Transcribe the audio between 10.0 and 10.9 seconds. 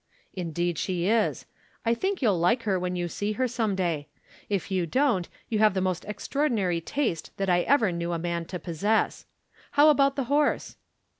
the horse?"